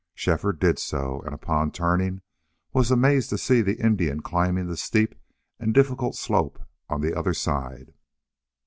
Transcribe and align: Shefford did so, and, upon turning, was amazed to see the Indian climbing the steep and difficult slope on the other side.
Shefford 0.15 0.57
did 0.57 0.79
so, 0.79 1.21
and, 1.27 1.35
upon 1.35 1.69
turning, 1.69 2.21
was 2.73 2.89
amazed 2.89 3.29
to 3.29 3.37
see 3.37 3.61
the 3.61 3.79
Indian 3.79 4.19
climbing 4.23 4.65
the 4.65 4.75
steep 4.75 5.13
and 5.59 5.75
difficult 5.75 6.15
slope 6.15 6.57
on 6.89 7.01
the 7.01 7.13
other 7.13 7.35
side. 7.35 7.93